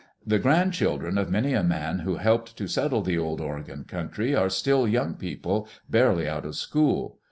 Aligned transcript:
The 0.25 0.39
grandchildren 0.39 1.19
of 1.19 1.29
many 1.29 1.53
a 1.53 1.61
man 1.61 1.99
who 1.99 2.15
helped 2.15 2.57
to 2.57 2.67
settle 2.67 3.03
the 3.03 3.19
Old 3.19 3.39
Oregon 3.39 3.83
country 3.83 4.33
are 4.33 4.49
still 4.49 4.87
young 4.87 5.13
people, 5.13 5.67
barely 5.91 6.27
out 6.27 6.43
of 6.43 6.55
school. 6.55 7.19